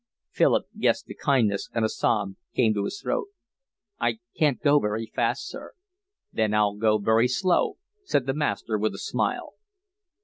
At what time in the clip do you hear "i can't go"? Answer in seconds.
3.99-4.79